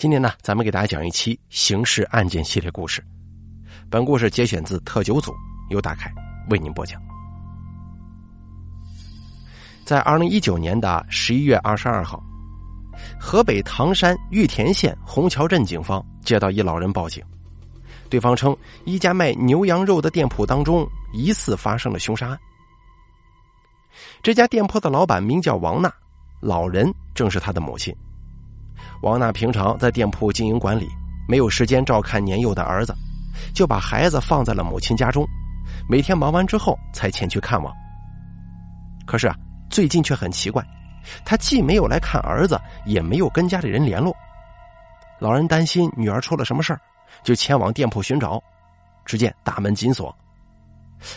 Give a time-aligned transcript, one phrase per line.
[0.00, 3.04] 今天呢，咱们给大家讲一期刑事案件系列故事。
[3.90, 5.30] 本故事节选自特九组，
[5.68, 6.10] 由大凯
[6.48, 6.98] 为您播讲。
[9.84, 12.18] 在二零一九年的十一月二十二号，
[13.20, 17.22] 河北唐山玉田县红桥镇警方接到一老人报警，
[18.08, 18.56] 对方称
[18.86, 22.40] 一家卖牛羊肉的店铺当中疑似发生了凶杀案。
[24.22, 25.92] 这家店铺的老板名叫王娜，
[26.40, 27.94] 老人正是他的母亲。
[29.02, 30.86] 王娜平常在店铺经营管理，
[31.26, 32.94] 没有时间照看年幼的儿子，
[33.54, 35.26] 就把孩子放在了母亲家中，
[35.88, 37.74] 每天忙完之后才前去看望。
[39.06, 39.34] 可是啊，
[39.70, 40.62] 最近却很奇怪，
[41.24, 44.14] 他既没有来看儿子，也没有跟家里人联络。
[45.18, 46.80] 老人担心女儿出了什么事儿，
[47.22, 48.42] 就前往店铺寻找，
[49.06, 50.14] 只见大门紧锁。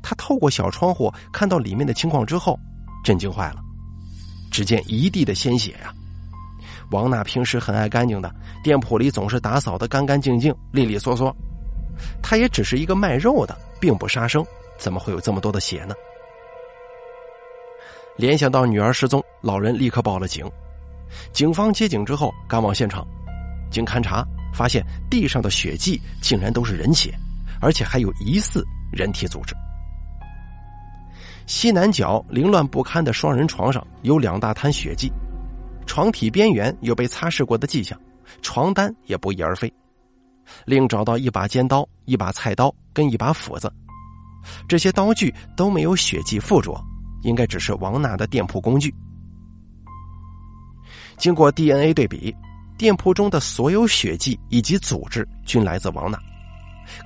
[0.00, 2.56] 他透过小窗户看到里面的情况之后，
[3.04, 3.56] 震惊坏了，
[4.52, 5.92] 只见一地的鲜血呀！
[6.94, 11.34] 王娜平时很爱干净的，店铺里总是打扫的干干净净、利利索索。
[12.22, 14.46] 她也只是一个卖肉的，并不杀生，
[14.78, 15.94] 怎么会有这么多的血呢？
[18.16, 20.48] 联想到女儿失踪，老人立刻报了警。
[21.32, 23.04] 警方接警之后赶往现场，
[23.72, 27.12] 经勘查发现地上的血迹竟然都是人血，
[27.60, 29.52] 而且还有疑似人体组织。
[31.46, 35.12] 西南角凌乱不堪的双人床上有两大滩血迹。
[35.86, 37.98] 床体边缘有被擦拭过的迹象，
[38.42, 39.72] 床单也不翼而飞。
[40.64, 43.72] 另找到一把尖刀、一把菜刀跟一把斧子，
[44.68, 46.78] 这些刀具都没有血迹附着，
[47.22, 48.94] 应该只是王娜的店铺工具。
[51.16, 52.34] 经过 DNA 对比，
[52.76, 56.18] 店铺中的所有血迹以及组织均来自王娜。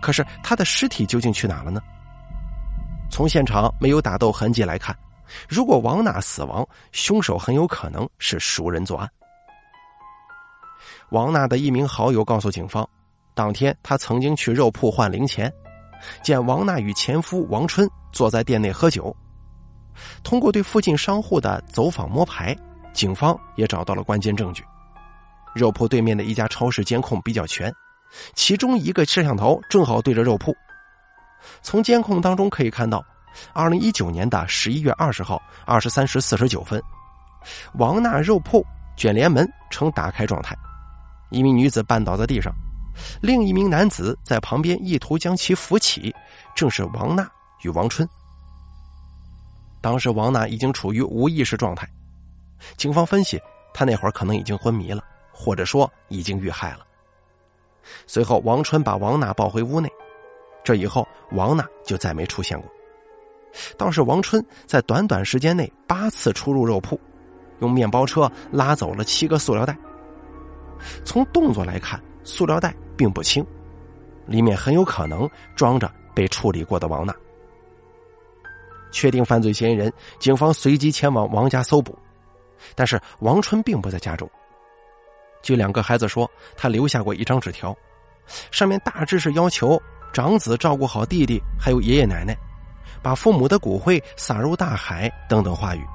[0.00, 1.80] 可是她的尸体究竟去哪了呢？
[3.10, 4.96] 从现场没有打斗痕迹来看。
[5.48, 9.08] 如果王娜死亡，凶手很有可能是熟人作案。
[11.10, 12.88] 王娜的一名好友告诉警方，
[13.34, 15.52] 当天他曾经去肉铺换零钱，
[16.22, 19.14] 见王娜与前夫王春坐在店内喝酒。
[20.22, 22.56] 通过对附近商户的走访摸排，
[22.92, 24.64] 警方也找到了关键证据。
[25.54, 27.72] 肉铺对面的一家超市监控比较全，
[28.34, 30.54] 其中一个摄像头正好对着肉铺。
[31.62, 33.04] 从监控当中可以看到。
[33.52, 36.82] 二零一九年的十一月二十号二十三时四十九分，
[37.74, 38.64] 王娜肉铺
[38.96, 40.56] 卷帘门呈打开状态，
[41.30, 42.52] 一名女子绊倒在地上，
[43.20, 46.14] 另一名男子在旁边意图将其扶起，
[46.54, 47.30] 正是王娜
[47.62, 48.08] 与王春。
[49.80, 51.88] 当时王娜已经处于无意识状态，
[52.76, 53.40] 警方分析，
[53.72, 56.80] 她那会儿可能已经昏迷了，或者说已经遇害了。
[58.06, 59.88] 随后，王春把王娜抱回屋内，
[60.64, 62.68] 这以后王娜就再没出现过。
[63.76, 67.00] 倒是王春在短短时间内八次出入肉铺，
[67.60, 69.76] 用面包车拉走了七个塑料袋。
[71.04, 73.44] 从动作来看，塑料袋并不轻，
[74.26, 77.14] 里面很有可能装着被处理过的王娜。
[78.90, 81.98] 确定犯罪嫌疑人，警方随即前往王家搜捕，
[82.74, 84.28] 但是王春并不在家中。
[85.42, 87.76] 据两个孩子说，他留下过一张纸条，
[88.50, 89.80] 上面大致是要求
[90.12, 92.36] 长子照顾好弟弟，还有爷爷奶奶。
[93.02, 95.86] 把父母的骨灰撒入大海等等话语，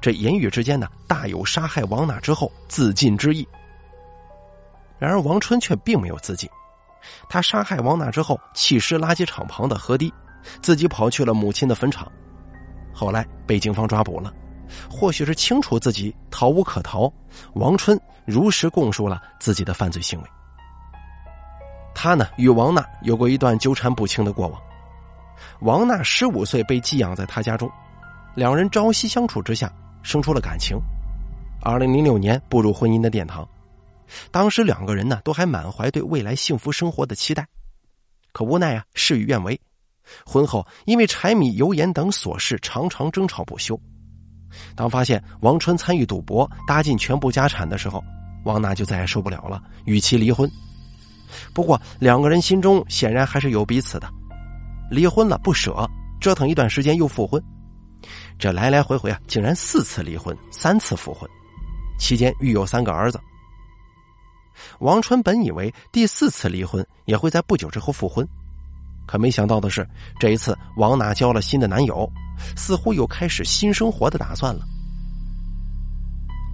[0.00, 3.46] 这言语之间呢，大有杀害王娜之后自尽之意。
[4.98, 6.48] 然而王春却并没有自尽，
[7.28, 10.12] 他杀害王娜之后弃尸垃圾场旁的河堤，
[10.62, 12.10] 自己跑去了母亲的坟场，
[12.94, 14.32] 后来被警方抓捕了。
[14.90, 17.12] 或许是清楚自己逃无可逃，
[17.54, 20.28] 王春如实供述了自己的犯罪行为。
[21.94, 24.60] 他呢，与王娜有过一段纠缠不清的过往。
[25.60, 27.70] 王娜十五岁被寄养在他家中，
[28.34, 30.78] 两人朝夕相处之下生出了感情。
[31.62, 33.48] 二零零六年步入婚姻的殿堂，
[34.30, 37.46] 当时两个人呢都还满怀对未来幸福生活的期待，
[38.32, 39.58] 可无奈啊事与愿违，
[40.24, 43.78] 婚后因为柴米油盐等琐事常常争吵不休。
[44.74, 48.02] 当发现王春参与赌博搭进全部家产的时候，
[48.44, 50.48] 王娜就再也受不了了，与其离婚。
[51.52, 54.08] 不过两个人心中显然还是有彼此的。
[54.90, 55.88] 离婚了不舍，
[56.20, 57.42] 折腾一段时间又复婚，
[58.38, 61.28] 这来来回回啊，竟然四次离婚，三次复婚，
[61.98, 63.20] 期间育有三个儿子。
[64.78, 68.26] 王春本以为第四次离婚也会在不久之后复婚，
[69.06, 69.86] 可没想到的是，
[70.18, 72.10] 这一次王娜交了新的男友，
[72.56, 74.64] 似乎又开始新生活的打算了。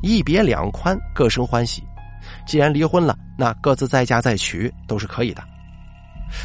[0.03, 1.83] 一别两宽，各生欢喜。
[2.47, 5.52] 既然离婚了，那各自再嫁再娶都是可以的。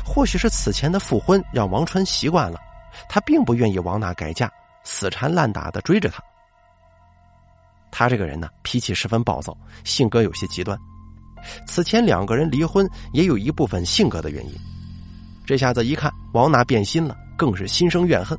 [0.06, 2.60] 或许是此前的复婚让王春习惯了，
[3.08, 4.52] 他并不愿意王娜改嫁，
[4.84, 6.24] 死缠烂打的追着她。
[7.92, 10.78] 他这个人呢，脾气十分暴躁，性格有些极端，
[11.66, 14.54] 此前两个人离婚也有一部分性格的原因。
[15.46, 18.38] 这下子一看王娜变心了，更是心生怨恨。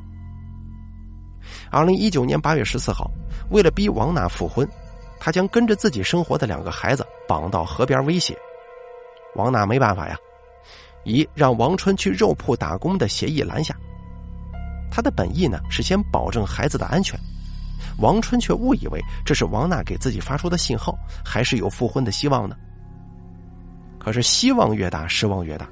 [1.71, 3.09] 二零一九年八月十四号，
[3.49, 4.67] 为了逼王娜复婚，
[5.19, 8.37] 他将跟着自己生活的两个孩子绑到河边威胁。
[9.35, 10.15] 王娜没办法呀，
[11.03, 13.75] 以让王春去肉铺打工的协议拦下。
[14.91, 17.19] 他的本意呢是先保证孩子的安全。
[17.99, 22.55] 王春却误以为这是王娜给自己发出的信号，还是有复婚的希望呢。
[23.97, 25.67] 可是希望越大，失望越大。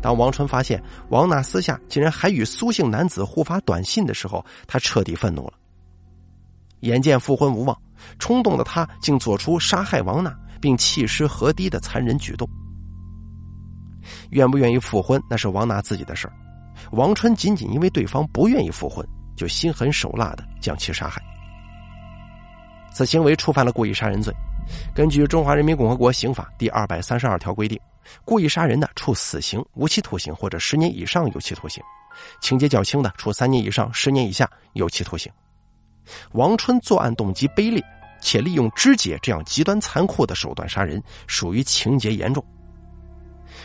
[0.00, 5.54] 当王春发现王娜私下竟然还与苏姓男子互发短信的时候，他彻底愤怒了。
[6.80, 7.76] 眼见复婚无望，
[8.18, 12.48] 冲动的他竟做出杀害王娜并弃尸河堤的残忍举动。
[14.30, 16.32] 愿不愿意复婚，那是王娜自己的事儿。
[16.92, 19.06] 王春仅仅因为对方不愿意复婚，
[19.36, 21.22] 就心狠手辣的将其杀害。
[22.92, 24.32] 此行为触犯了故意杀人罪。
[24.94, 27.78] 根据《中华人民共和国刑法》第二百三十二条规定，
[28.24, 31.82] 故意杀人的，处死刑、无期徒刑或者十年以上有期徒刑；
[32.40, 35.30] 情节较轻的，处三年以上十年以下有期徒刑。
[36.32, 37.82] 王春作案动机卑劣，
[38.20, 42.44] 且利用肢解这样极端残酷的手段杀人，属于情节严重。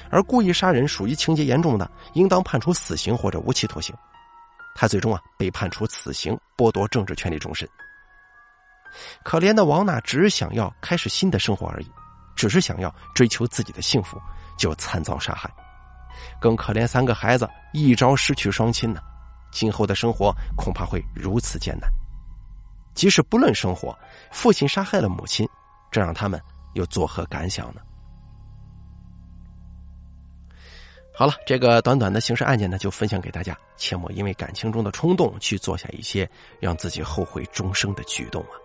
[0.09, 3.95] 而故意杀人属于情节严重的，应当判处死刑或者无期徒刑。
[4.75, 7.67] 他最终啊被判处死刑，剥夺政治权利终身。
[9.23, 11.91] 可怜的王娜只想要开始新的生活而已，
[12.35, 14.19] 只是想要追求自己的幸福，
[14.57, 15.49] 就惨遭杀害。
[16.39, 19.01] 更可怜三个孩子一朝失去双亲呢，
[19.51, 21.89] 今后的生活恐怕会如此艰难。
[22.93, 23.97] 即使不论生活，
[24.31, 25.47] 父亲杀害了母亲，
[25.91, 26.39] 这让他们
[26.73, 27.81] 又作何感想呢？
[31.15, 36.27] 好了，这个短短的刑事案件呢，就分享给大家，切莫因为感情中的冲动去做下一些
[36.59, 38.57] 让自己后悔终生的举动啊！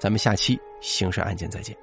[0.00, 1.76] 咱们下期刑事案件再见。